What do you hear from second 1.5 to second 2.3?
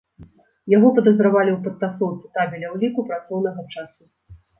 ў падтасоўцы